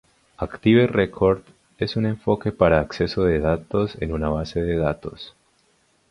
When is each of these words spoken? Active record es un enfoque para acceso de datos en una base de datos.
Active 0.39 0.87
record 0.95 1.43
es 1.77 1.95
un 1.95 2.07
enfoque 2.07 2.51
para 2.51 2.79
acceso 2.79 3.23
de 3.25 3.37
datos 3.39 4.01
en 4.01 4.13
una 4.13 4.29
base 4.29 4.59
de 4.63 4.75
datos. 4.75 5.35